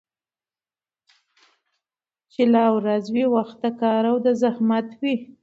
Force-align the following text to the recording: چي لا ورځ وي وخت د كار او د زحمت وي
چي 2.31 2.43
لا 2.53 2.65
ورځ 2.77 3.03
وي 3.13 3.25
وخت 3.35 3.57
د 3.63 3.65
كار 3.81 4.03
او 4.11 4.17
د 4.25 4.27
زحمت 4.41 4.87
وي 5.01 5.15